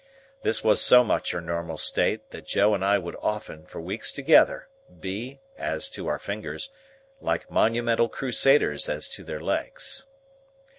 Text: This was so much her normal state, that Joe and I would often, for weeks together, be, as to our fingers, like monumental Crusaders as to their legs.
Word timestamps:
This 0.41 0.63
was 0.63 0.81
so 0.81 1.03
much 1.03 1.29
her 1.29 1.41
normal 1.41 1.77
state, 1.77 2.31
that 2.31 2.47
Joe 2.47 2.73
and 2.73 2.83
I 2.83 2.97
would 2.97 3.15
often, 3.21 3.67
for 3.67 3.79
weeks 3.79 4.11
together, 4.11 4.67
be, 4.99 5.41
as 5.59 5.87
to 5.89 6.07
our 6.07 6.17
fingers, 6.17 6.71
like 7.19 7.51
monumental 7.51 8.09
Crusaders 8.09 8.89
as 8.89 9.07
to 9.09 9.23
their 9.23 9.41
legs. 9.41 10.07